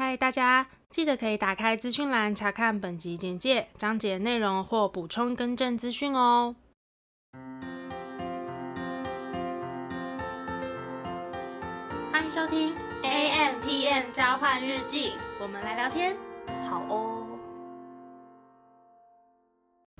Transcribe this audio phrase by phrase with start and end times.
[0.00, 6.54] 嗨，大家记得可以打开资讯栏查看本集简介、章节内容或补充更正资讯哦。
[12.12, 16.16] 欢迎收听 AMpm 交换日记，我们来聊天，
[16.70, 17.26] 好哦。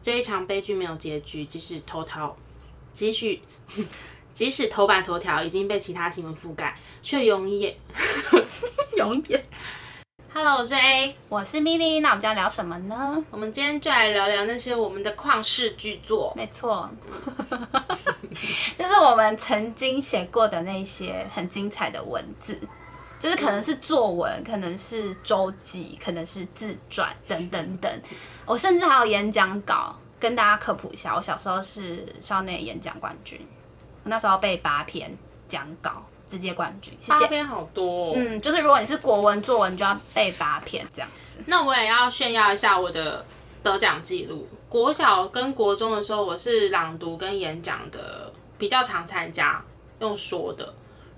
[0.00, 2.36] 这一场悲剧没有结局，即使头条，
[2.92, 3.42] 继续。
[4.32, 7.74] 即使头版头条已经被其他新闻覆盖，却永远
[8.96, 9.44] 永远。
[10.32, 13.24] Hello，我是 A，我是 Milly，那我们今天聊什么呢？
[13.30, 16.32] 我们今天就来聊聊那些我们的旷世巨作。
[16.36, 16.88] 没错，
[18.78, 22.56] 就是我们曾经写过的那些很精彩的文字，
[23.18, 27.90] 就是可能是作文，可能是周记，可能是自传等等等。
[28.44, 33.40] 我甚至还有演讲稿，跟大家科普一下，我小时候是校内演讲冠军。
[34.04, 35.16] 我那时候背八篇
[35.48, 36.92] 讲稿，直接冠军。
[37.00, 37.20] 谢谢。
[37.20, 38.12] 八篇好多哦。
[38.14, 41.42] 嗯，就是如果你是国文作文，就要背八篇这样子。
[41.46, 43.24] 那我也要炫耀一下我的
[43.62, 44.46] 得奖记录。
[44.68, 49.64] 国小跟国中的时候，我是朗读跟演讲的比较常参加，
[50.00, 50.74] 用说的。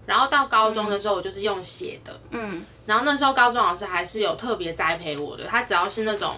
[0.06, 2.20] 然后到高中的时候，我就是用写的。
[2.30, 2.64] 嗯。
[2.86, 6.36] 然后那时候高中老师还是有特别栽培我的，他只要是那种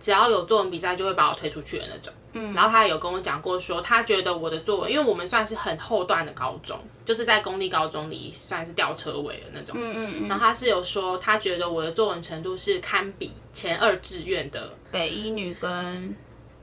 [0.00, 2.12] 只要有作文比赛，就会把我推出去的那种。
[2.32, 9.76] 嗯，然后他有跟我讲过说，他觉得我的作文，因为我们算是很后段的高中，就是在公立高中里算是吊车尾的那种。
[9.78, 10.28] 嗯嗯嗯。
[10.28, 16.16] 然后他是有说，他觉得我的作文程度是堪比前二志愿的北一女跟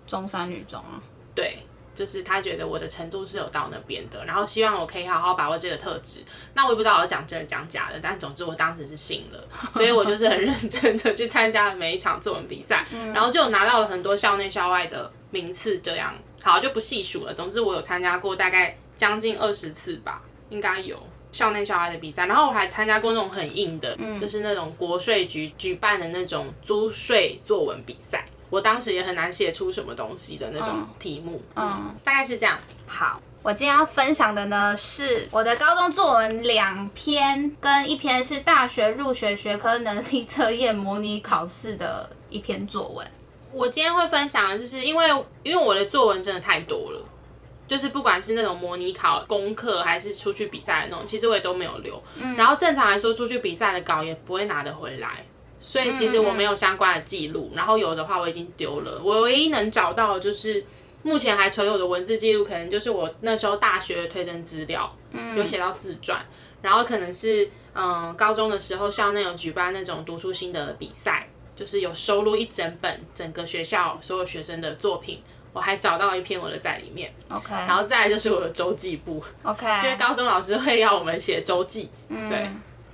[0.08, 1.02] 中山女中啊。
[1.36, 1.60] 对，
[1.98, 6.24] 就是他觉得我的程度是有到那边的，然后希望我可以好好把握这个特质。
[6.54, 15.12] 那我也不知道我讲真的讲假的，但总之我当时是信了， 所以我就是很认真的去参加了每一场作文比赛，然后就拿到了很多校内校外的。
[15.30, 17.34] 名次这样好就不细数了。
[17.34, 20.98] 总之我有参加过大概将近二十次吧，应该有
[21.34, 22.28] 校内校外的比赛。
[22.28, 28.26] 然后我还参加过那种很硬的，嗯、就是那种国税局举办的那种租税作文比赛。
[28.50, 32.58] 我当时也很难写出什么东西的那种题目，嗯，嗯大概是这样。
[32.86, 43.06] 好，我今天要分享的呢是我的高中作文两篇，跟一篇是大学入学学科能力测验模拟考试的一篇作文。
[43.52, 45.08] 我今天会分享的，就是因为
[45.44, 47.02] 因为我的作文真的太多了，
[47.68, 52.02] 就是不管是那种模拟考功课，还是出去比赛的那种，其实我也都没有留。
[52.16, 52.36] 嗯。
[52.36, 55.26] 然后正常来说，出去比赛的稿也不会拿得回来，
[55.60, 57.52] 所以其实我没有相关的记录。
[57.56, 59.02] 然后有的话我已经丢了。
[59.04, 60.64] 我唯一能找到的就是
[61.04, 64.96] 目前还存有的文字记录，可能就是我那时候大学的推甄资料，
[65.36, 66.26] 有写到自传。
[66.62, 71.28] 然后可能是嗯高中的时候校内有举办那种读书心得的比赛。
[71.56, 75.20] 就是有收录一整本整个学校所有学生的作品，
[75.54, 77.12] 我还找到一篇我的在里面。
[77.30, 79.24] OK，然后再来就是我的周记簿。
[79.42, 81.90] OK，就是高中老师会要我们写周记。
[82.10, 82.48] 嗯，对。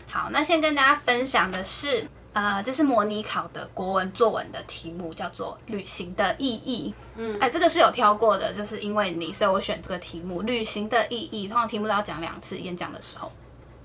[0.10, 6.92] 好，那先跟大家分享的是，呃，这是模拟考的国文作文的题目，叫做《旅行的意义》。
[7.16, 11.46] 嗯，哎，这个是有挑过的，就是因为你，所以我选这个题目《旅行的意义》。
[11.48, 13.32] 通常题目都要讲两次，演讲的时候。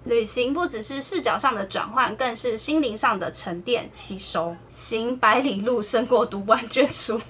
[0.04, 4.56] 旅行不只是视角上的转换，更是心灵上的沉淀吸收。
[4.70, 7.20] 行百里路，胜过读万卷书。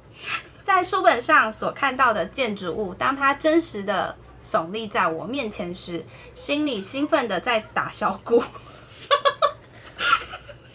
[0.64, 6.02] 在书本上所看到的建筑物，当它真实的耸立在我面前时，
[6.34, 8.42] 心里兴奋的在打小鼓。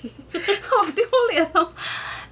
[0.70, 1.72] 好丢脸哦！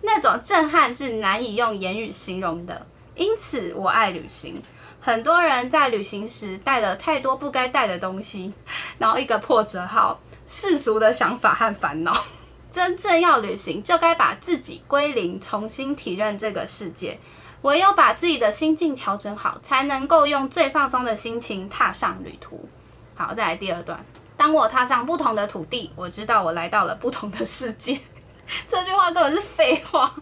[0.01, 2.85] 那种震撼是难以用言语形容的。
[3.15, 4.61] 因此，我爱旅行。
[4.99, 8.53] 很多人在旅行时带了太多不该带的东西，
[8.97, 12.25] 然后一个破折号，世俗的想法和烦恼。
[12.69, 17.17] 真正要旅行，就该把自己归零，重新体认这个世界。
[17.63, 22.69] 唯有把自己的心境调整好，才能够用最放松的心情踏上旅途。
[23.15, 24.05] 好，再来第二段。
[24.37, 27.99] 当我踏上不同的土地，我知道我来到了不同的世界。
[28.69, 30.13] 这句话根本是废话。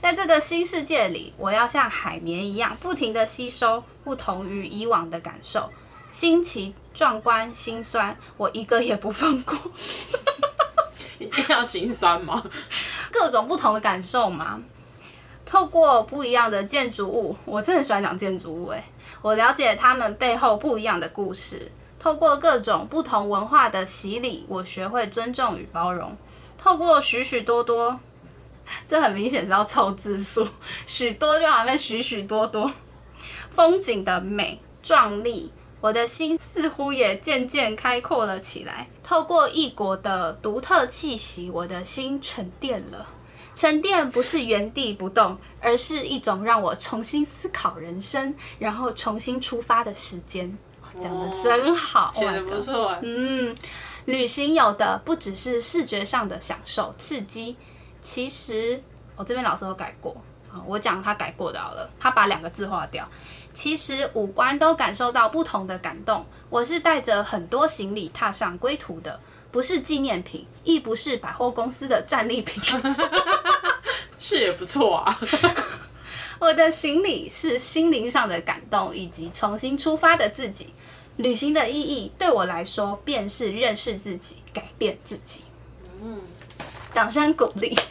[0.00, 5.68] 在这个新世界里，我要像海绵一样，不停地吸收不同于以往的感受，
[6.10, 9.58] 新奇、壮观、心酸，我一个也不放过。
[11.18, 12.42] 一定要心酸吗？
[13.12, 14.58] 各种不同的感受嘛。
[15.44, 18.82] 透过不一样的建筑物，我真的喜欢讲建筑物诶，
[19.20, 21.70] 我了解他们背后不一样的故事。
[22.00, 26.16] 透过各种不同文化的洗礼，我学会尊重与包容。
[26.58, 28.00] 透过许许多多。
[28.86, 30.46] 这很明显是要凑字数，
[30.86, 32.70] 许多就好像许许多多
[33.50, 35.50] 风景的美壮丽，
[35.80, 38.86] 我的心似乎也渐渐开阔了起来。
[39.02, 43.08] 透过异国的独特气息，我的心沉淀了。
[43.56, 50.56] 沉淀不是原地不动，而是一种让我重新思考人生，然后重新出发的时间。
[50.98, 52.96] 讲的真好，写的不错。
[53.02, 53.54] 嗯，
[54.06, 57.56] 旅行有的不只是视觉上的享受刺激，
[58.00, 58.82] 其实
[59.16, 60.16] 我这边老师都改过，
[60.66, 63.06] 我讲他改过的好了，他把两个字划掉。
[63.52, 66.24] 其实五官都感受到不同的感动。
[66.48, 69.18] 我是带着很多行李踏上归途的，
[69.50, 72.62] 不是纪念品，亦不是百货公司的战利品。
[74.20, 75.18] 是也不错啊。
[76.40, 80.72] 我的行李是心灵上的感动，以及重新出发的自己。
[81.18, 85.44] 旅行的意义对我来说，便是认识自己，改变自己。
[86.02, 86.18] 嗯，
[86.94, 87.76] 掌声鼓励。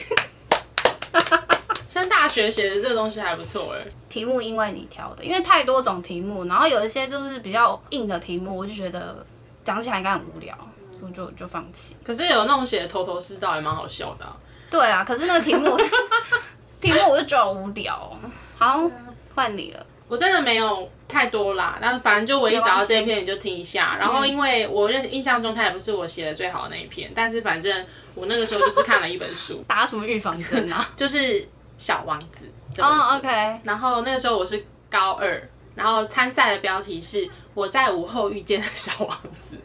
[1.88, 3.86] 上大学写的这个东西还不错哎。
[4.10, 9.24] 题目因为你挑的，因为太多种题目，然后有一些就是比较硬的题目，我就觉得
[9.64, 10.58] 讲起来应该很无聊，
[11.02, 11.96] 我就就放弃。
[12.04, 14.36] 可是有那种写的头头是道，也蛮好笑的啊。
[14.72, 15.78] 对啊，可是那个题目，
[16.92, 18.18] 题目我就觉得无聊。
[18.58, 18.90] 好，
[19.36, 19.86] 换你了。
[20.08, 23.96] 我真的没有太多啦，但反正就唯一找到这一篇，你就听一下。
[24.00, 30.90] 然后因为我认印象中它也不是我写的最好的那一篇，但是反正我那个时候就是看了一本书， 打什么预防针啊？
[30.98, 31.48] 就是。
[31.80, 32.46] 小王子
[32.76, 33.60] 这本书哦，OK。
[33.64, 35.42] 然后那个时候我是高二，
[35.76, 39.58] 然后参赛的标题是我在午后遇见的小王子。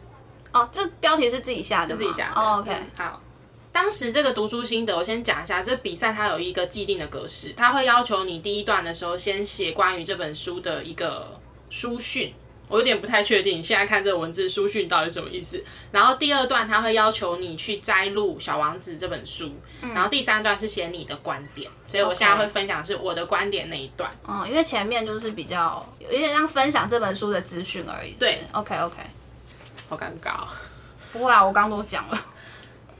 [0.53, 2.39] 哦，这标题是自己下的，是自己下的。
[2.39, 2.71] 哦，OK。
[2.97, 3.21] 好，
[3.75, 5.61] 当时这个读书心得，我先讲一下。
[5.61, 11.37] 这比赛它有一个既定的格式，它会要求你第一段的时候先写关于这本书的一个
[11.69, 12.33] 书讯。
[12.69, 15.61] 我有点不太确定，现在看这个文字书讯到底什么意思。
[15.91, 19.51] 然后第二段他会要求你去摘录《小王子》这本书，
[19.81, 21.69] 嗯、然后第三段是写你的观点。
[21.83, 24.09] 所以我现在会分享的是我的观点那一段。
[24.25, 28.11] 嗯，因为前面就是比较有一点像分享这本书的资讯而已。
[28.11, 28.95] 对，OK OK。
[29.89, 30.45] 好尴尬。
[31.11, 32.25] 不会啊，我刚刚都讲了。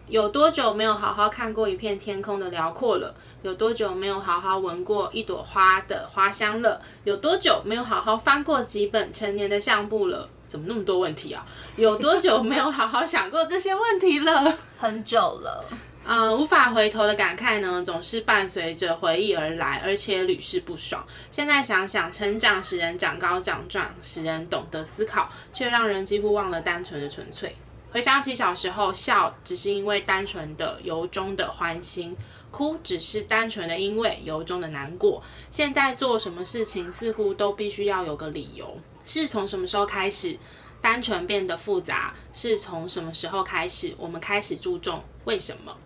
[0.07, 3.15] 有多久没有好好看过一片天空的辽阔了？
[3.41, 6.79] 有多久没有好好闻过一朵花的花香了？
[7.03, 10.29] 有多久没有好好翻过几本成年的相簿了？
[10.47, 11.45] 怎么那么多问题啊？
[11.75, 14.57] 有多久没有好好想过这些问题了？
[14.77, 15.65] 很久了。
[16.07, 21.03] 嗯、呃，无法回头的感慨呢，总是伴随着回忆而来，而且屡试不爽。
[21.31, 27.55] 现在想想，成长使人长高长壮，使人懂得思考，却让人几乎忘了单纯的纯粹。
[27.95, 32.13] 回想起小时候，笑只是因为单纯的由衷的欢欣。
[32.51, 35.23] 哭只是单纯的因为由衷的难过。
[35.49, 38.77] 现在做什么事情似乎都必须要有个理由。
[39.05, 40.37] 是从什么时候开始，
[40.81, 42.13] 单纯变得复杂？
[42.33, 45.77] 是从什么时候开始，我们开始注重为什么？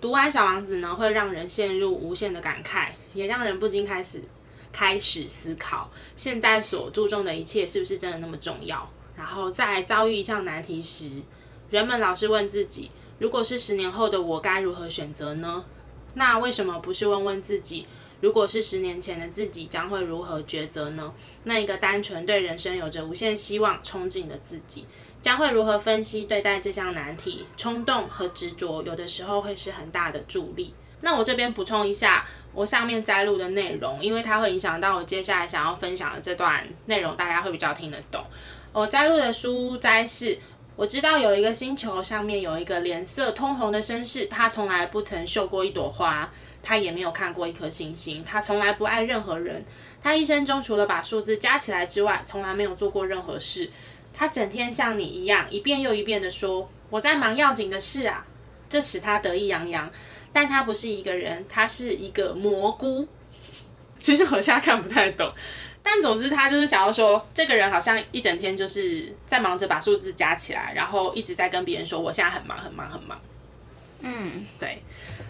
[0.00, 4.20] 读完《小王子》呢，会让人陷入无限的感慨，也让人不禁开始
[4.72, 8.90] 开始思考：现在所注重的一切是不是真的那么重要？
[9.20, 11.20] 然后在遭遇一项难题时，
[11.68, 15.62] 人们老是问自己：如果是十年后的我，该如何选择呢？
[16.14, 17.86] 那为什么不是问问自己，
[18.22, 21.12] 如果是十年前的自己，将会如何抉择呢？
[21.44, 24.86] 那一个单纯对人生有着无限希望、憧憬的自己，
[25.20, 27.44] 将会如何分析对待这项难题？
[27.58, 30.72] 冲动和执着有的时候会是很大的助力。
[31.02, 38.24] 那我这边补充一下，我上面摘录的内容，因为它会影响到我接下来想要分享的这段内容，大家会比较听得懂。
[38.72, 40.38] 我摘录的书摘是。
[40.76, 46.32] 我知道有一个星球上面有一个脸色通红的绅士，他从来不曾绣过一朵花，
[46.62, 49.62] 他也没有看过一颗星星，他从来不爱任何人，
[50.02, 53.68] 他一生中除了把数字加起来之外，从来没有做过任何事。
[54.14, 58.24] 他整天像你一样一遍又一遍地说：“我在忙要紧的事啊。”
[58.66, 59.90] 这使他得意洋洋。
[60.32, 63.06] 但他不是一个人，他是一个蘑菇。
[64.00, 65.30] 其实我现在看不太懂。
[65.82, 73.18] 但总之，他就是想要说，这个人好像一整天就是在忙着把数字加起来，然后一直在跟别人说，我现在很忙，很忙，很忙。
[74.02, 74.82] 嗯，对。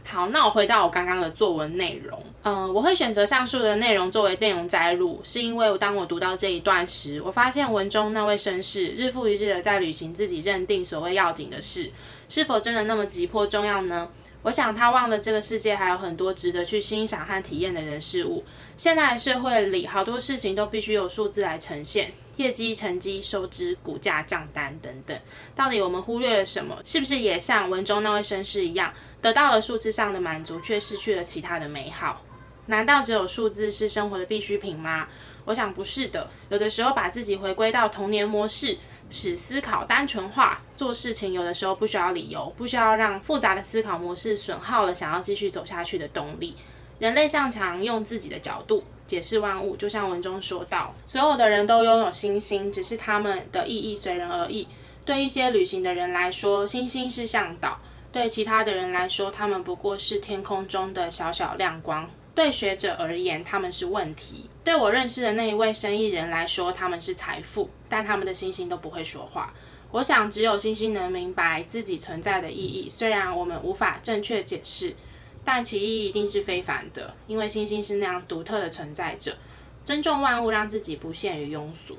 [0.05, 2.21] 好，那我回到我刚刚的作文内容。
[2.43, 11.93] 嗯、呃，我会选择上述的内容作为内容摘录，是因为当我读到这一段时，我发现文中那位绅士日复一日的在履行自己认定所谓要紧的事，
[12.29, 14.09] 是否真的那么急迫重要呢？
[14.43, 18.43] 我想他忘了这个世界还有很多值得去欣赏和体验的人事物。
[18.79, 25.19] 现在的社会里，好多事情都必须有数字来呈现，业绩、成绩、收支、股价、账单等等。
[25.55, 26.79] 到底我们忽略了什么？
[26.85, 32.23] 是不是也像文中那位绅士一样，得到了数字上的满足，却失去了其他的美好？
[32.67, 35.09] 难道只有数字是生活的必需品吗？
[35.45, 36.31] 我想不是的。
[36.49, 38.79] 有的时候，把自己回归到童年模式。
[39.11, 46.57] 使思考单纯化，做事情有的时候不需要理由，不需要让复杂的思考模式损耗了想要继续走下去的动力。
[46.99, 54.69] 人类向强用自己的角度解释万物，就像文中说到，所有的人都拥有星星，只是他们的意义随人而异。
[55.05, 57.81] 对一些旅行的人来说，星星是向导；
[58.13, 62.09] 对其他的人来说，他们不过是天空中的小小亮光。
[62.41, 67.69] 对学者而言，他们是问题；对我认识的那一位生意人来说，他们是财富。
[67.87, 69.53] 但他们的星星都不会说话。
[69.91, 74.97] 我想只有星星能明白自己存在的意义，虽然我们无法正确解释，
[75.45, 79.37] 但其意义一定是非凡的，因为星星是那样独特的存在着。
[79.85, 81.95] 尊重万物，让自己不限于庸俗。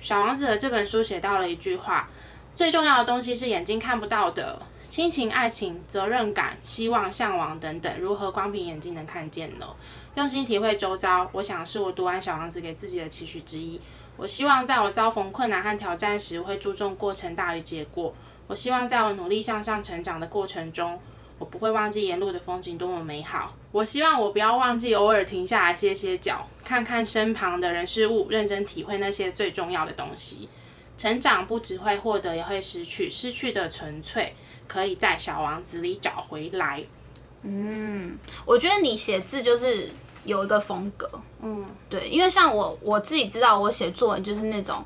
[0.00, 2.08] 小王子的这本书写到了一句话：
[2.54, 4.62] 最重要的东西是眼睛看不到的，
[4.94, 9.66] 亲情、爱情、责任感、希望、向往等等，如何光凭眼睛能看见呢？
[10.14, 13.80] 用心体会周遭，我想是我读完小王子给自己的期许之一。
[14.16, 18.14] 我希望在我遭逢困难和挑战时，会注重过程大于结果。
[18.46, 20.96] 我希望在我努力向上成长的过程中，
[21.40, 23.52] 我不会忘记沿路的风景多么美好。
[23.72, 30.48] 我希望我不要忘记偶尔停下来歇歇脚，看看身旁的人事物，认真体会那些最重要的东西。
[30.96, 34.32] 成长不只会获得，也会失去，失去的纯粹
[34.68, 36.82] 可以在小王子里找回来。
[37.42, 39.88] 嗯，我觉得你写字就是。
[40.26, 41.06] 有一个风格，
[41.42, 44.82] 嗯，对，因为像我我自己知道，我写作文就是那种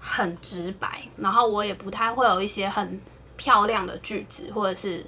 [0.00, 2.98] 很直白，然后我也不太会有一些很
[3.36, 5.04] 漂亮的句子，或者是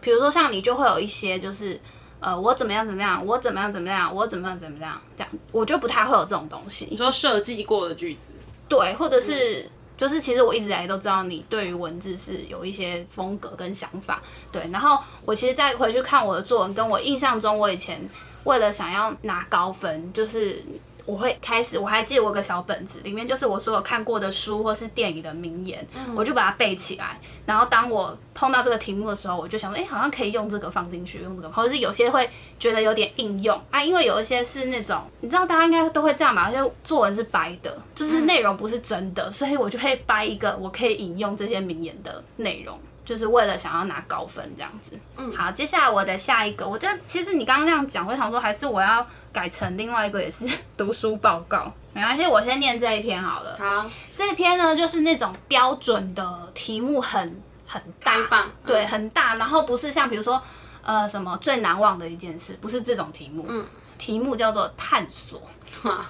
[0.00, 1.78] 比如说像你就会有一些就是
[2.20, 6.86] 呃我怎么样怎么样，我怎么样怎么样，我怎么样怎么样这样，我就不太会有这种东西。
[6.90, 8.32] 你说设计过的句子，
[8.66, 18.00] 对，或者是、嗯、就是其实我一直以来都知道你对于文字是有一些风格跟想法，对，然后我其实再回去看我的作文，跟我印象中我以前。
[18.44, 20.64] 为了想要拿高分，就是
[21.08, 27.18] 我会开始，我还记得我有个小本子，里面就是我所有看过的书或是电影的名言，嗯、我就把它背起来。
[27.46, 36.52] 然后当我碰到这个题目的时候，我就想说，哎、欸，好像可以用这个放进去，用这个，或者是有些会觉得有点应用啊，因为有一些是那种，你知道大家应该都会这样吧？
[36.52, 42.78] 就作文是白的，就是内容不是真的，嗯、所以我就会掰一个我可以引用这些名言的内容。
[43.08, 44.94] 就是为了想要拿高分这样子。
[45.16, 50.46] 嗯，好，接下来我的下一个，我这其实你刚刚那样讲，我想说还是我要改成另外一个，也是
[50.76, 51.72] 读书报告。
[51.94, 53.56] 没关系，我先念这一篇好了。
[53.58, 60.42] 好，这一篇呢就是那种标准的题目很，很很大，嗯、对，很大，然后不是像比如说
[60.82, 63.46] 呃什么最难忘的一件事，不是这种题目。
[63.48, 63.64] 嗯，
[63.96, 65.40] 题目叫做探索。
[65.84, 66.04] 哇，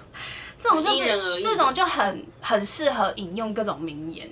[0.60, 4.28] 这种就是这种就很很适合引用各种名言。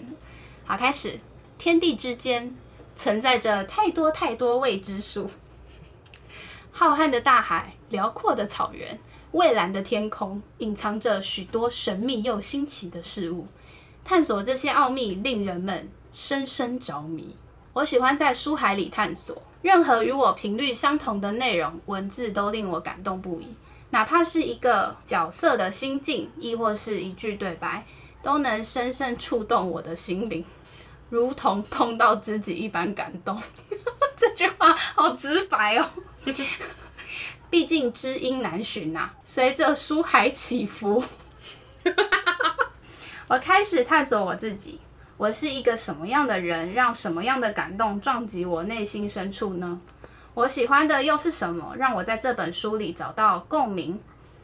[0.67, 1.17] 好，开始。
[1.59, 2.55] 天地之间
[2.95, 5.31] 存在着太多太多未知数，
[6.71, 8.99] 浩瀚的大海，辽阔的草原，
[9.33, 13.47] 蔚蓝的天空，隐藏着许多神秘又新奇的事物。
[14.05, 17.35] 探索这些奥秘，令人们深深着迷。
[17.73, 23.49] 我喜欢在书海里探索，任何与我频率相同的内容，文字都令我感动不已。
[23.91, 27.85] 哪怕是一个角色的心境，亦或是一句对白，
[28.23, 30.45] 都能深深触动我的心灵。
[31.09, 33.41] 如同碰到知己一般感动，
[34.17, 35.89] 这句话好直白哦。
[37.49, 41.03] 毕竟知音难寻呐、啊，随着书海起伏，
[43.29, 44.81] 我开始探索我自己。
[45.17, 49.81] 我是一个什么样的人，让什么样的感动撞击我内心深处呢？
[50.35, 53.99] 我喜欢的又是什么，让我在这本书里找到共鸣？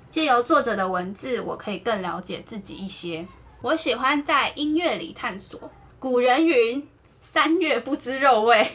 [0.08, 3.26] 借由作者的文字，我可以更了解自己一些。
[3.60, 5.70] 我喜欢在音乐里探索。
[6.02, 6.84] 古人云
[7.22, 8.72] ：“三月不知肉味”，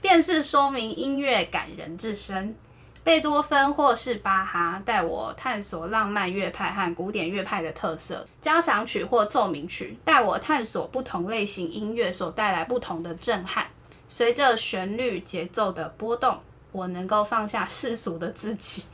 [0.00, 2.54] 便是说明音乐感人至深。
[3.02, 13.66] 贝多芬或是巴哈带我探索浪漫乐派和古典乐派的特色；交响曲或奏鸣曲带我探索不同类型音乐所带来不同的震撼。
[14.08, 16.38] 随着旋律节奏的波动，
[16.70, 18.84] 我能够放下世俗的自己，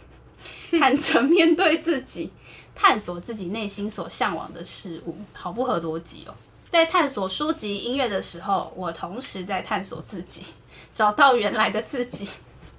[0.71, 2.33] 坦诚面对自己，
[2.75, 5.15] 探索自己内心所向往的事物。
[5.35, 6.35] 好不合逻辑哦。
[6.71, 10.43] 在探索书籍音乐的时候，我同时在探索自己，
[10.95, 12.29] 找到原来的自己，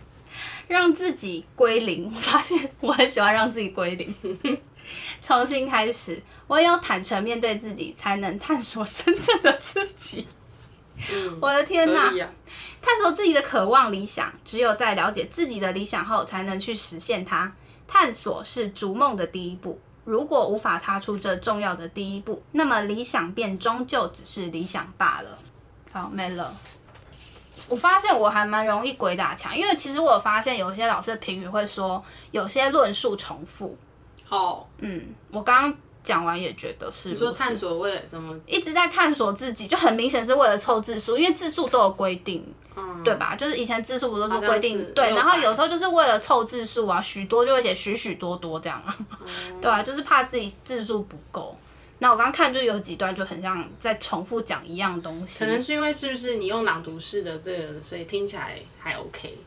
[0.67, 2.05] 让自己归零。
[2.13, 4.61] 我发现我很喜欢让自己归零，
[5.21, 6.21] 重新开始。
[6.47, 10.27] 唯有坦诚面对自己，才能探索真正的自己。
[11.11, 12.09] 嗯、我的天哪！
[12.09, 12.29] 啊、
[12.81, 17.55] 探索自己的渴望、理想，只有在了解自己的理想后，才能去实现它。
[17.87, 19.79] 探索是逐梦的第一步。
[20.09, 25.37] 如果无法踏出这重要的第一步，那么理想便终究只是理想罢了。
[25.91, 26.51] 好，没了。
[27.67, 33.77] 我发现我还蛮容易鬼打墙，因为其实我有发现有些老师的评语会说有些论述重复。
[34.25, 35.77] 好，嗯，我刚刚。
[36.03, 38.37] 讲完也觉得是，你说探索为了什么？
[38.45, 43.35] 一直在探索自己，就很明显是为了凑字数，因为字数都有规定，嗯、对吧？
[43.35, 44.93] 就是以前字数不都是规定？
[44.93, 48.97] 对，然后有时候就是为了凑字数啊，许多就会写许许多多这样啊，
[49.51, 51.55] 嗯、 对啊，就是怕自己字数不够。
[51.99, 59.37] 那我刚刚看就有几段就很像在重复讲一样东西，可能是因为是不是你用朗读式的这个，所以听起来还 OK，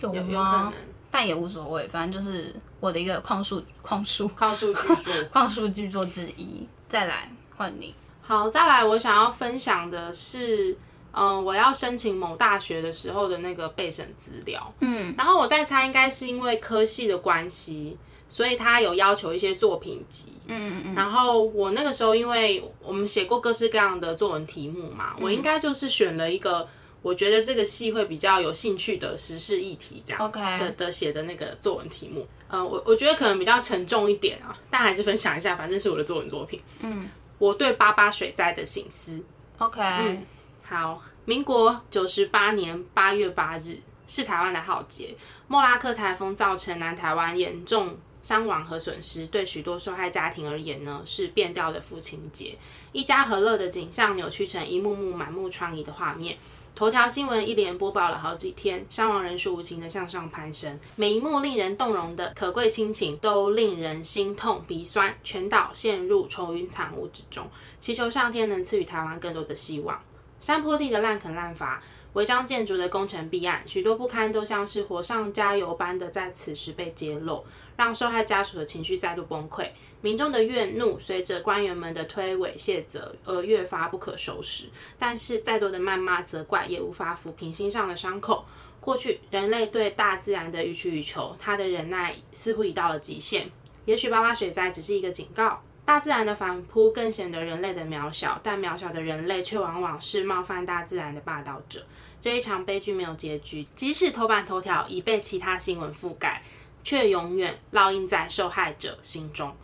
[0.00, 0.18] 有吗？
[0.18, 0.72] 有有可能。
[1.08, 6.66] 但也无所谓，反正就是我的一个旷数旷数旷数巨作， 旷数巨作之一。
[6.88, 7.94] 再来换你。
[8.22, 10.76] 好，再来我想要分享的是，
[11.12, 14.74] 嗯，我要申请某大学的时候的那个备审资料。
[14.80, 17.96] 嗯，然后我在猜，应该是因为科系的关系，
[18.28, 20.34] 所以他有要求一些作品集。
[20.48, 20.94] 嗯嗯嗯。
[20.94, 26.68] 然后我那个时候，因为我们写过各式各样的作文题目嘛，我应该就是选了一个。
[27.06, 36.60] 我觉得这个系会比较有兴趣的时事议题，这样 OK 的的写的那个作文题目，呃，我我觉得可能比较沉重一点啊，但还是分享一下，反正是我的作文作品。
[36.80, 37.08] 嗯，
[37.38, 39.22] 我对八八水灾的省思。
[39.58, 40.26] OK，嗯，
[40.64, 45.14] 好，民国九十八年八月八日是台湾的浩劫，
[45.46, 52.58] 莫拉克台风造成南台湾严重伤亡和损失，对许多受害家庭而言呢，是变调的父亲节，
[52.90, 56.36] 一家和乐的景象扭曲成一幕幕满目疮痍的画面。
[56.76, 67.48] 头条新闻一连播报了好几天，伤亡人数无情的向上攀升，每一幕令人动容的可贵亲情都令人心痛鼻酸，全岛陷入愁云惨雾之中。
[67.80, 69.98] 祈求上天能赐予台湾更多的希望。
[70.38, 71.82] 山坡地的滥垦滥伐，
[72.16, 77.44] 违章建筑的工程弊案，许多不堪都像是火上加油般的在此时被揭露，
[77.76, 79.68] 让受害家属的情绪再度崩溃。
[80.00, 84.64] 民众的怨怒随着官员们的推诿卸责而越发不可收拾，
[84.98, 88.46] 但是再多的谩骂责怪也无法抚平心上的伤口。
[88.80, 93.50] 过去人类对大自然的予取予求，它的忍耐似乎已到了极限。
[93.84, 101.86] 也许八八水灾只是一个警告，大自然的反扑更显得人类的渺小，但渺小的人类却往往是冒犯大自然的霸道者。
[102.20, 106.42] 这一场悲剧没有结局，即使头版头条已被其他新闻覆盖，
[106.82, 109.54] 却永远烙印在受害者心中。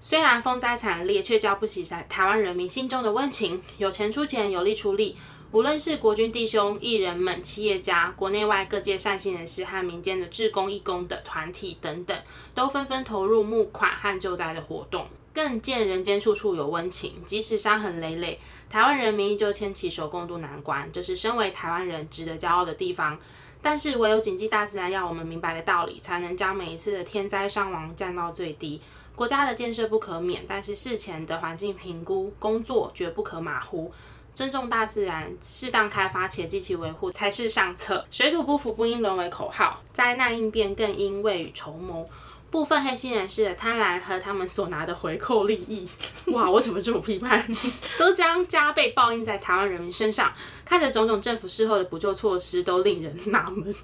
[0.00, 3.60] 虽然风灾惨烈，却浇不熄在台湾人民心中的温情。
[3.78, 5.16] 有钱出钱，有力出力，
[5.50, 12.16] 无论是国军弟兄、艺人们、企业家、国内外各界善心人士和民间的志工、义工的团体等等，
[12.54, 15.08] 都纷纷投入募款和救灾的活动。
[15.34, 23.18] 更见人间处处有温情，即使伤痕累累，台湾人民依旧牵起手共度难关，这是身为台湾人值得骄傲的地方。
[23.60, 28.80] 但是唯有谨记大自然要我们明白的道理，才能将每一次的天灾伤亡降到最低。
[29.14, 33.92] 国家的建设不可免，但是事前的环境评估工作绝不可马虎。
[34.34, 38.04] 尊重大自然，适当开发且积极维护才是上策。
[38.10, 42.08] 水土不服不应沦为口号，灾难应变更应未雨绸缪。
[42.52, 45.88] 部分黑心人士的贪婪和他们所拿的回扣利益，
[46.30, 47.44] 哇，我怎么这么批判？
[47.98, 50.30] 都将加倍报应在台湾人民身上。
[50.64, 53.74] 看着种种政府事后的补救措施，都令人纳闷。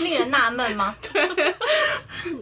[0.00, 0.96] 令人纳闷吗？
[1.12, 1.54] 对。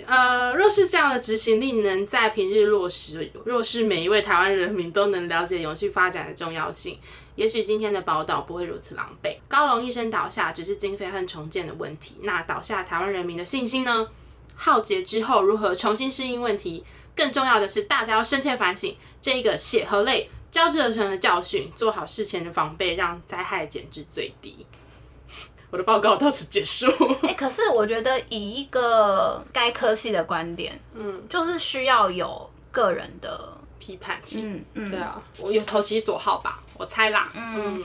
[0.06, 6.98] 呃，若是这样的执行力能在平日落实，若是每一位台湾人民都能了解永续发展的重要性，
[7.34, 9.36] 也许今天的宝岛不会如此狼狈。
[9.48, 12.16] 高龙一生倒下，只是经费和重建的问题。
[12.22, 14.06] 那倒下台湾人民的信心呢？
[14.54, 24.64] 浩劫之后如何重新适应问题，更重要的是大家要深切反省这一个血和泪交织而成的教训，做好事前的防备，让灾害减至最低。
[25.70, 26.86] 我的报告到此结束。
[27.22, 34.54] 哎、欸，可是我觉得以一个该科系的观点，嗯，就是需要有个人的批判性。
[34.54, 37.32] 嗯嗯，对啊，我有投其所好吧，我猜啦。
[37.34, 37.84] 嗯，嗯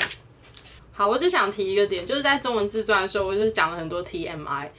[0.94, 4.70] 好，我只想提一个点，就是在中文自传的时候，我就是讲了很多 TMI。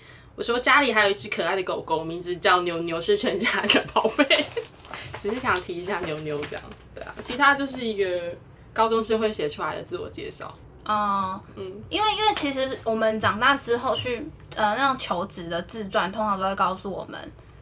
[0.41, 4.47] 我说家里还有一只可爱的狗狗，名字叫牛牛，是全家的宝贝。
[5.19, 8.35] 只是想提一下牛牛这样，对啊，其他就是一个
[8.73, 10.47] 高中生会写出来的自我介绍。
[10.87, 14.27] 哦、uh，嗯，因为因为其实我们长大之后去
[14.57, 17.21] 呃那种求职的自传，通常都会告诉我们。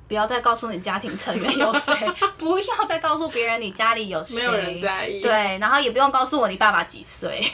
[0.08, 1.94] 不要再告诉你家庭成员有谁，
[2.38, 5.20] 不要再告诉别人你家里有谁，没有人在意。
[5.20, 7.44] 对，然后也不用告诉我你爸爸几岁，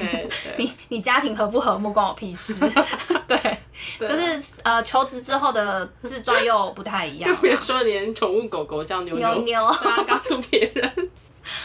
[0.56, 2.54] 你你家庭和不和睦关我屁事。
[3.26, 3.58] 对，
[3.98, 7.28] 对就是呃，求职之后的自传又不太一样。
[7.32, 11.10] 更别说连宠物狗狗叫妞妞，妞妞不要告诉别人，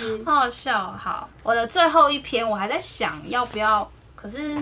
[0.01, 0.91] 嗯， 好好笑。
[0.99, 4.57] 好，我的最后一篇我还在想要不要，可是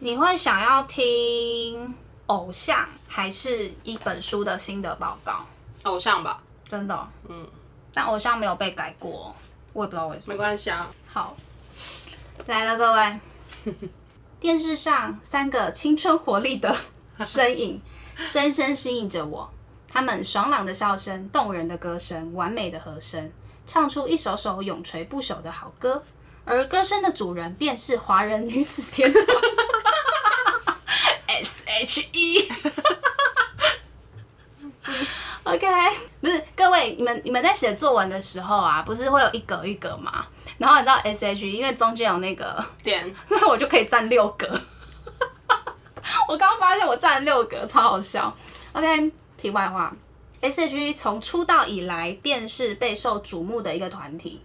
[0.00, 1.94] 你会想要听
[2.26, 5.46] 偶像还是一本书的心得报告？
[5.84, 7.46] 偶像吧，真的，嗯，
[7.92, 9.34] 但偶像没有被改过，
[9.72, 10.32] 我也不知道为什么。
[10.32, 10.90] 没关系啊。
[11.06, 11.36] 好，
[12.46, 13.18] 来了，各位，
[14.38, 16.76] 电视上三个青春活力的
[17.20, 17.80] 身影，
[18.16, 19.50] 深深吸引着我。
[19.92, 23.32] 他们爽朗的笑声，动人的歌声，完美的和声，
[23.66, 26.04] 唱出一首首永垂不朽的好歌。
[26.44, 29.24] 而歌声的主人，便是华人女子天团
[31.26, 32.52] S.H.E。
[35.44, 35.66] OK，
[36.20, 40.26] 不是各位，你们你们在写作文的时候啊，不是会有一格一格吗？
[40.58, 44.46] 然后你知道 SH，因为中间有那个点， 那我就可以占六格。
[46.28, 48.34] 我刚发现我占六格，超好笑。
[48.72, 49.94] OK，题外话
[50.42, 54.42] ，SH 从出道以来便是备受瞩目的一个团体。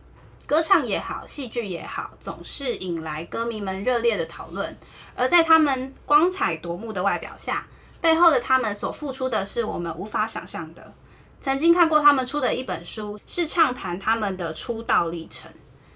[0.48, 4.78] 歌唱也好，戏剧也好，总是引来歌迷们热烈的讨论。
[5.16, 7.68] 而在他们光彩夺目的外表下，
[8.06, 10.94] 背后的他们所付出的是我们无法想象的。
[11.42, 15.52] 曾经看过他们出的一本书，是畅谈他们的出道历程。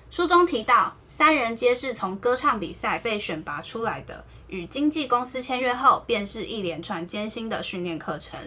[0.09, 8.39] 书中提到，三人皆是从歌唱比赛被选拔出来的，与经纪公司签约后，便是一连串艰辛的训练课程。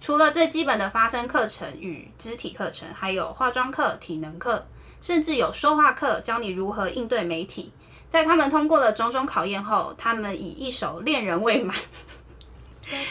[0.00, 4.64] 除了最基本的发声课程与肢体课程，还有化妆课、体能课。
[5.02, 7.72] 甚至有说话课，教你如何应对媒体。
[8.08, 11.76] 在他们通过了种种考验后，他们以一首《恋人未满》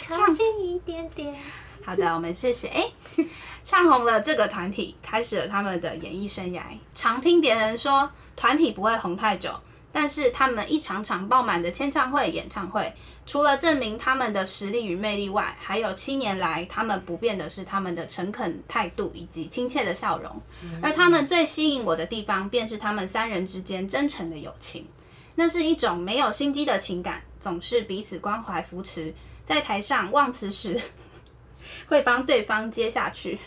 [0.01, 1.35] 唱近一点点。
[1.83, 2.67] 好的，我们谢谢。
[2.69, 2.87] 哎，
[3.63, 6.61] 唱红了这个团体，开始了他们的演艺生涯。
[6.93, 9.51] 常听别人说，团体不会红太久。
[9.91, 12.93] 但是他们一场场爆满的签唱会、演唱会，
[13.25, 20.41] 除了证明他们的实力与魅力外，还有七年来他们不变的是他们的诚恳态度以及亲切的笑容。
[20.81, 24.85] 而他们最吸引我的地方，便是他们三人之间真诚的友情。
[25.35, 29.13] 那是一种没有心机的情感，总是彼此关怀扶持，
[29.45, 30.81] 在台上忘词时
[31.87, 33.37] 会帮对方接下去，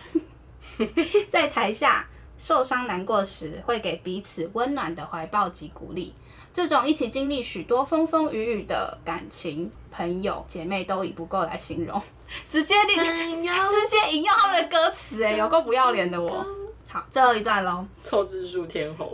[1.29, 2.07] 在台下
[2.39, 6.15] 受伤难过时会给彼此温暖的怀抱及鼓励。
[6.55, 12.01] 这种一起经历许多风风雨雨的感情，朋友姐妹都已不够来形容，
[12.49, 16.47] 直接 你直接引用他们的歌词，哎，有够不要脸的我。
[16.87, 17.85] 好，最后一段喽。
[18.05, 19.13] 凑字数天后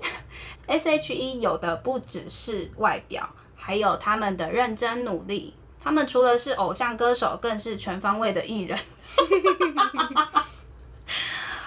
[0.67, 3.27] ，S.H.E 有的不只是外表，
[3.67, 5.55] 还有他们的认真努力。
[5.83, 8.79] 他们除了是偶像歌手，更是全方位的艺人。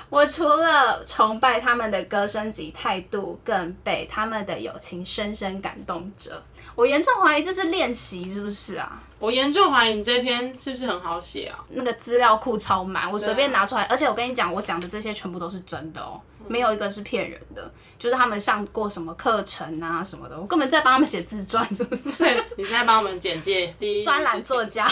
[0.09, 6.41] 我除了崇拜他们的歌声及态度，更被他们的友情深深感动着。
[6.75, 9.01] 我严重怀疑这是练习，是不是啊？
[9.19, 11.59] 我严重怀疑你这篇是不是很好写啊？
[11.69, 13.83] 那个资料库超满，我随便拿出来。
[13.85, 17.71] 而且我跟你讲，我讲的这些全部都是真的哦，没有一个是骗人的。
[17.99, 22.11] 就是他们上过什么课程啊什么的，我根本在帮他们写自传，是不是？
[22.55, 24.87] 你在帮我们简介第一专栏作家，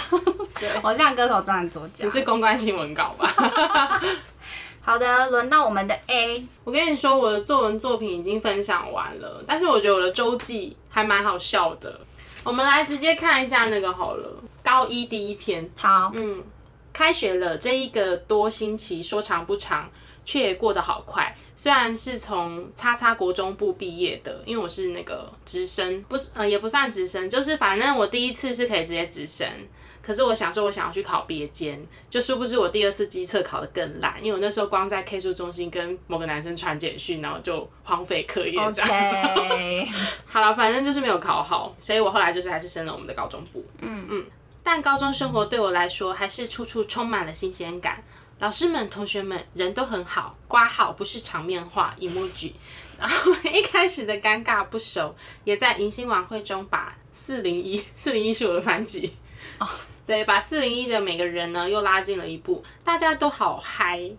[0.59, 4.01] 对，偶像歌手专栏作家，你是公关新闻稿吧？
[4.81, 6.45] 好的，轮到我们的 A。
[6.63, 11.99] 我跟你说，我的作文作品已经分享完了，但是我觉得我的周记还蛮好笑的。
[12.43, 15.67] 我们来直接看一下那个好了，高一第一篇。
[15.75, 16.43] 好，嗯，
[16.93, 19.89] 开学了这一个多星期，说长不长，
[20.25, 21.33] 却也过得好快。
[21.55, 29.47] 虽然是从叉叉国中部毕业的，因为我是那个直升，不是，呃，也不算直升，就是反正我第一次是可以直接直升。
[30.01, 38.89] 可是我想说，我想要去考别间，就殊不知我第二次机测考得更烂，因为我那时候光在 K 书中心跟某个男生传简讯，然后就荒废课业这样。
[40.27, 43.65] 好了，反正就是没有考好，所以我后来就是还是升了我们的高中部。
[43.81, 44.25] 嗯嗯，
[44.61, 48.03] 但高中生活对我来说还是处处充满了新鲜感，
[48.39, 52.51] 老师们、同学们人都很好，瓜号不是场面话 emoji。
[52.99, 59.13] 然后一开始的尴尬不熟，也在迎新晚会中把四零一四零一是我的班级
[59.59, 59.67] 哦。
[60.05, 64.11] 对，把四零一的每个人呢又拉近了一步，大家都好嗨。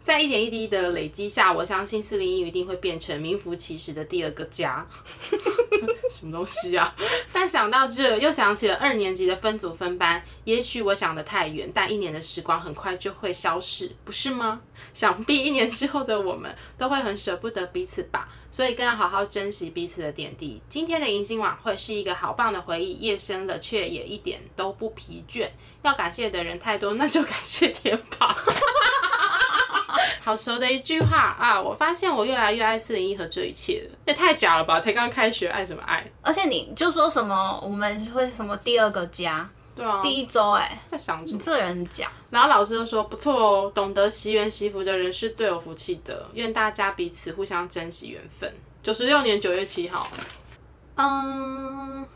[0.00, 4.86] 在一点一滴的累积下，我相信四零一一定会变成名副其实的第二个家。
[6.10, 6.94] 什么东西啊？
[7.32, 10.22] 但想到这，又想起了二年级的分组分班。
[10.44, 14.62] 也许我想得太远，但一年的时光很快就会消逝，不是吗？
[14.94, 20.60] 想必一年之后的我们都会很舍不得彼此吧，所以更要好好珍惜彼此的点滴。
[20.70, 25.48] 今天的迎新晚会是一个好棒的回忆，夜深了却也一点都不疲倦。
[25.82, 28.34] 要感谢的人太多，那就感谢天吧。
[30.28, 31.58] 好熟的一句话啊！
[31.58, 34.78] 我发现我越来越爱四零一和这一切了，也太假了吧！
[34.78, 36.06] 才刚开学，爱什么爱？
[36.20, 39.48] 而且你就说什么我们会什么第二个家？
[39.74, 41.38] 对啊，第一周哎，在想什么？
[41.38, 42.12] 你这人很假。
[42.28, 46.28] 然后老师就说不错哦，懂得惜缘惜福的人是最有福气的。
[46.34, 48.52] 愿大家彼此互相珍惜缘分。
[48.82, 50.10] 九十六年九月七号，
[50.96, 52.06] 嗯，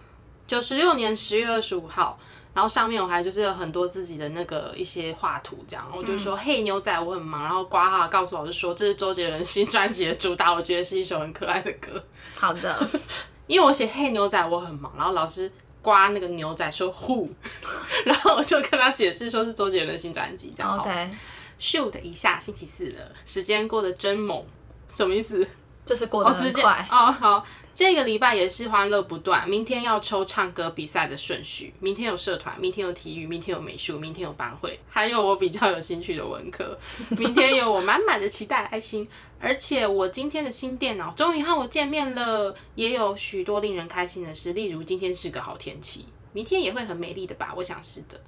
[0.47, 2.19] 九十六年十月二十五号。
[2.55, 12.03] 然后上面我还就是有很多自己的那个一些画图，这样我就说、嗯、嘿牛仔我很忙，然后刮号告诉老师说这是周杰伦新专辑的主打，我觉得是一首很可爱的歌。
[12.35, 12.89] 好的，
[13.47, 17.29] 因为我写嘿牛仔我很忙，然后老师刮那个牛仔说 who，
[18.05, 20.79] 然后我就跟他解释说是周杰伦新专辑这样。
[20.79, 21.11] OK，
[21.59, 24.45] 咻的一下星期四了，时间过得真猛，
[24.89, 25.47] 什么意思？
[25.85, 26.87] 就是过得很快。
[26.91, 27.47] 哦，哦好。
[27.83, 29.49] 这个礼拜也是欢乐不断。
[29.49, 36.79] 明天要抽唱歌比赛的顺序，明天有社团，明天有体育，明天有美术，明天有班会，还有我比较有兴趣的文科。
[37.19, 39.09] 明天有我满满的期待爱心，
[39.41, 47.53] 而且我今天的新电脑终于和我见面了，也有许多令人开心的事，例如今天是个好天气，明天也会很美丽的吧？
[47.57, 48.21] 我想是的。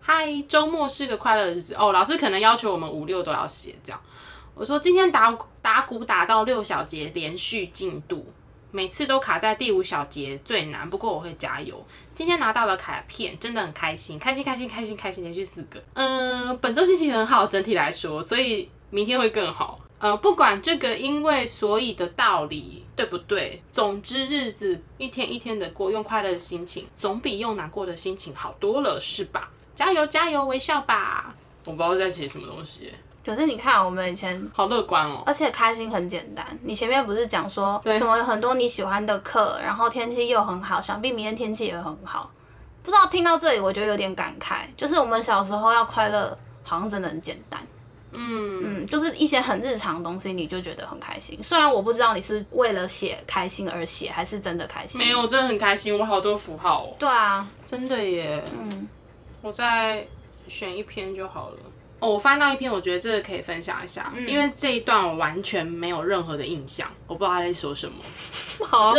[0.00, 1.92] 嗨，周末是个快乐的日子哦。
[1.92, 4.00] 老师可能要求我们五六都要写这样。
[4.54, 8.26] 我说今天打打鼓打到六小节连续进度，
[8.74, 11.84] 每次都卡在第五小节最难，不过我会加油。
[12.14, 15.78] 今天拿到了卡片，真的很开心，开心开心开心开心，连续四个。
[15.92, 19.78] 嗯，本周心情很好，整体来说，所以明天会更好。
[19.98, 29.50] 呃，不管这个因为所以的道理对不对，总之日子一天一天的过，用快乐的心情，总比用难过的心情好多了，是吧？
[29.76, 31.34] 加油加油，微笑吧！
[31.66, 32.90] 我不知道在写什么东西。
[33.24, 36.46] 可是你看，我们以前好乐观哦，而且开心很简单。
[36.62, 42.30] 你前面不是讲说什么有很多你喜欢的课，然后天气又很好，想必明天天气也会很好。
[42.82, 47.60] 不知道听到这里，我觉得有点感慨，就是我们小时候要快乐，好像真的很简单。
[48.10, 51.38] 嗯嗯，就是一些很日常的东西，你就觉得很开心。
[51.42, 54.98] 虽然我不知道你是为了写开心而写，还是真的开心。
[54.98, 55.96] 没有，真的很开心。
[55.96, 56.96] 我好多符号哦。
[56.98, 58.44] 对啊，真的耶。
[58.52, 58.86] 嗯，
[59.40, 60.06] 我再
[60.48, 61.56] 选一篇就好了。
[62.02, 67.94] 哦，我翻到一篇，我觉得这个可以分享一下，嗯、因为这一段我完全没有任何的印象，我不知道他在说什么。
[68.66, 68.92] 好，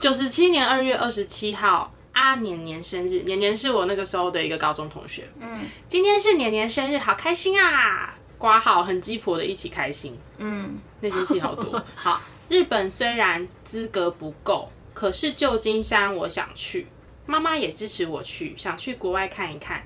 [0.00, 3.20] 九十七年二月二十七号，阿年年生日。
[3.24, 5.28] 年年是我那个时候的一个高中同学。
[5.40, 8.14] 嗯，今天是年年生日，好开心啊！
[8.38, 11.84] 挂号很鸡婆的一起开心，嗯， 内心戏好多。
[11.94, 16.86] 好，日本虽然资格不够，可是旧金山我想去，
[17.26, 19.82] 妈妈也支持我去，想去国外看一看。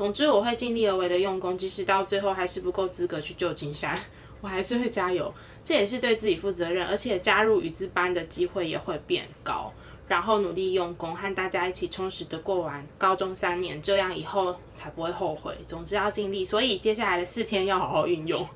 [0.00, 4.00] 总之我会尽力而为的用功，即使到最后还是不够资格去旧金山，
[4.40, 5.30] 我还是会加油。
[5.62, 9.70] 这也是对自己负责任，而且加入语资班的机会也会变高。
[10.08, 15.54] 然后努力用功，和大家一起充实的过完高中三年，这样以后才不会后悔。
[15.66, 18.48] 总之要尽力，所以接下来的四天要好好运用，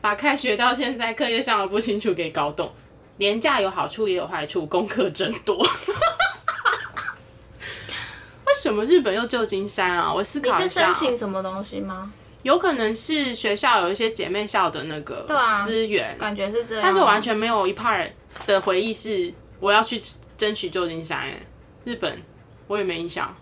[0.00, 2.70] 把开学到现在课业上的不清楚给搞懂。
[3.16, 5.66] 连假有好处也有坏处，功课真多。
[8.52, 10.12] 为什么日本又旧金山啊？
[10.12, 10.58] 我思考一下。
[10.58, 12.12] 你是申请什么东西吗？
[12.42, 15.26] 有可能是学校有一些姐妹校的那个
[15.64, 16.84] 资源，感觉是这样。
[16.84, 18.10] 但是我完全没有一 part
[18.46, 20.00] 的回忆是我要去。
[20.38, 21.40] 争取旧金山，哎，
[21.84, 22.20] 日本，
[22.66, 23.32] 我也没印象。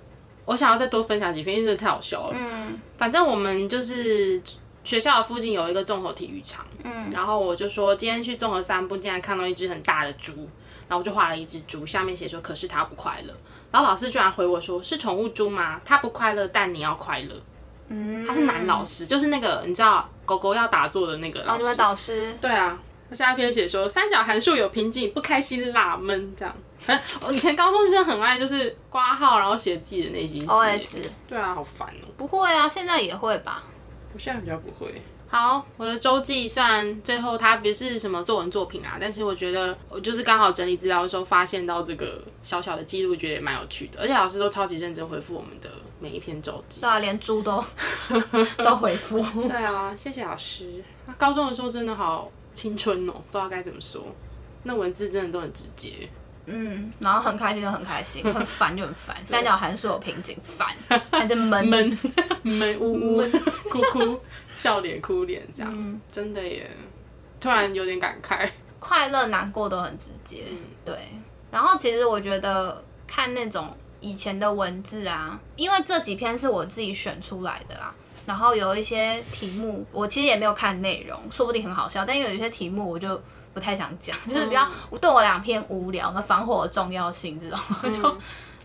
[0.45, 2.37] 我想要再多分享几篇，因为真的太好笑了。
[2.39, 4.39] 嗯，反正我们就是
[4.85, 6.67] 学校的附近有一个综合体育场。
[6.85, 10.47] 嗯，然后我就说今天去综合散步，竟然看到一只很大的猪，
[10.89, 13.35] 然后我就画了一只猪，下面写说可是它不快乐。
[13.71, 15.81] 然后老师居然回我说是宠物猪吗？
[15.85, 17.35] 它不快乐，但你要快乐。
[17.89, 21.55] 嗯，他是男老师，就是那个你知道狗狗要打坐的那个老师。
[21.55, 22.33] 哦，你们导师？
[22.41, 22.79] 对啊。
[23.09, 26.55] 他下一篇写说三角函数有瓶颈，不开心辣闷这样。
[27.21, 30.47] 我 以前高中生很爱就是挂号，然后写自己的内心戏。
[30.47, 30.87] OS。
[31.29, 32.15] 对啊，好烦哦、喔。
[32.17, 33.65] 不会啊，现在也会吧。
[34.15, 35.03] 我现在比较不会。
[35.31, 44.01] 好，我的周记虽然最后它不是什么作文作品啊，但是我觉得我就是刚好整理资料的时候发现到这个小小的记录，觉得也蛮有趣的。
[44.01, 46.81] 而且老师都超级认真回复我们的每一篇周记。
[46.81, 47.65] 对啊，连猪都
[48.59, 49.21] 都回复。
[49.43, 50.83] 对啊，谢谢老师。
[51.17, 52.31] 高中的时候真的好。
[52.53, 54.05] 青春哦，不知道该怎么说，
[54.65, 55.93] 那文字真的都很直接。
[56.47, 59.17] 嗯，然后很开心就很开心，很烦就很烦。
[59.25, 60.69] 三角函数有瓶颈，烦
[61.13, 61.99] 还在闷闷
[62.43, 63.23] 闷呜呜
[63.71, 64.21] 哭哭
[64.61, 66.71] 笑脸哭脸这样，嗯、真的耶，
[67.41, 68.49] 突然有点感慨。
[68.79, 70.97] 快乐难过都很直接，嗯、对。
[71.51, 77.95] 然后其实我觉得看那种以前的文字啊，因为这几篇是我自己选出来的啦。
[78.27, 82.05] 然后有一些题目，我其实也没有看内容，说不定很好笑。
[82.05, 83.21] 但有一些题目，我就
[83.53, 84.69] 不太想讲，就是比较
[85.01, 86.13] 对我两篇无聊。
[86.15, 88.19] 那防火的重要性这种，我就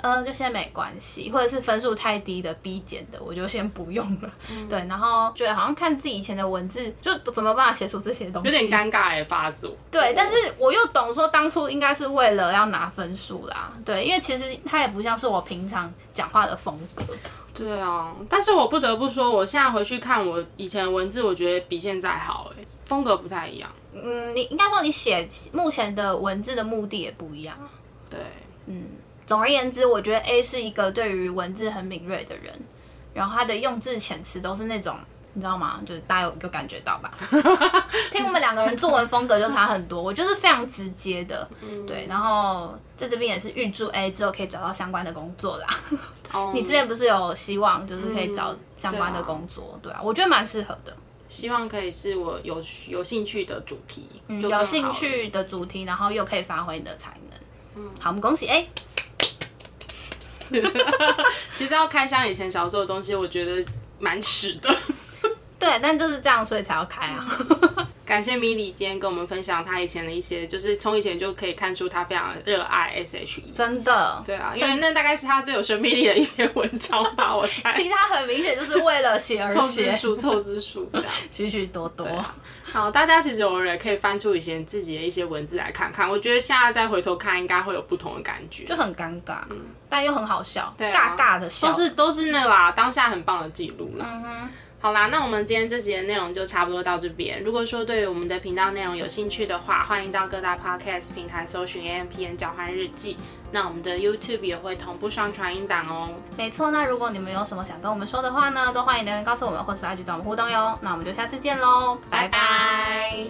[0.06, 1.32] 呃，就先没关系。
[1.32, 4.32] 或者是分数太低的 B 减的，我就先不用了。
[4.52, 9.76] 嗯、对，然后觉得好像看自己以前的文字，就怎么办法写出这些东西，有点尴尬哎，发作。
[9.90, 13.74] 对，但是我又懂说当初应该是为了要拿分数啦。
[13.84, 17.04] 对，因为其实它也不像是我平常讲话的风格。
[17.54, 23.70] 对啊，但是我不得不说，我现在回去看我以前的文字，我觉得比现在好哎，风格不太一样。
[23.94, 27.58] 嗯，你应该说你写目前的文字的目的也不一样。
[28.10, 28.20] 对，
[28.66, 28.84] 嗯，
[29.28, 32.54] 总而言之，我觉得 A 是一个对于文字很敏锐的人，
[33.14, 34.96] 然后他的用字遣词都是那种。
[35.38, 35.82] 你知道吗？
[35.86, 37.14] 就是大家有有感觉到吧？
[38.10, 42.06] 听我们两个人作文风格就差很多，我就是非常直接的，嗯、对。
[42.08, 45.68] 然后在这边也是预祝 A 之后可以找到相关的工作啦。
[46.32, 50.96] 哦、 你之前不是有希望，就是可以找相关的工作，嗯、对啊，对啊，我觉得蛮适合的。
[51.28, 57.84] 希望可以是我有有兴趣的主题，嗯、有兴趣的主题，然后又可以发挥你的才能。
[57.84, 58.70] 嗯，好，我们恭喜 A。
[61.56, 63.66] 其实要开箱以前小时候的东西，我觉得
[64.00, 64.76] 蛮耻的。
[65.58, 67.26] 对，但就是这样，所以才要开啊。
[68.06, 73.52] 感谢米里今天跟我们分享他以前的一些，就是从以前就可以看出他非常热爱 SHE。
[73.52, 74.22] 真的。
[74.26, 77.72] 对啊，因为那大概是他最有生命力的一篇文章吧，我猜。
[77.72, 82.08] 其他很明显就是为了写而写，凑字数，凑字数这样， 许许多多。
[82.72, 89.58] 好，大家其实偶尔也可以翻出以前自己的一些文字来看看，我觉得现在再回头看，应该会有不同的感觉，就很尴尬，嗯，
[89.90, 94.06] 但又很好笑，对啊，尬尬的笑，都是都是那啦，当下很棒的记录了。
[94.08, 94.50] 嗯哼。
[94.86, 97.42] 好啦，那我们今天这集的内容就差不多到这边。
[97.42, 103.18] 如果说对于我们的频道内容有兴趣的话，欢迎到各大 podcast 平台搜寻 A M P N 交换日记。
[103.52, 106.14] 那我们的 YouTube 也会同步上传音档哦。
[106.38, 110.78] 没错，那如果你们有什么想跟我们说的话呢，都欢迎留言告诉我们，或是来去找我们互动哟。
[110.84, 113.26] 那我们就下次见喽，拜拜。